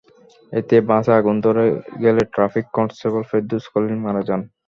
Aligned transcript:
এতে 0.53 0.75
বাসে 0.89 1.11
আগুন 1.19 1.35
ধরে 1.45 1.63
গেলে 2.03 2.21
ট্রাফিক 2.33 2.65
কনস্টেবল 2.77 3.21
ফেরদৌস 3.29 3.65
খলিল 3.71 3.97
মারা 4.05 4.21
যান। 4.27 4.41